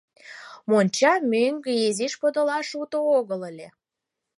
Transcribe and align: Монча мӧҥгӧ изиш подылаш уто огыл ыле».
Монча 0.69 1.13
мӧҥгӧ 1.31 1.73
изиш 1.87 2.13
подылаш 2.21 2.69
уто 2.81 2.99
огыл 3.17 3.41
ыле». 3.49 3.67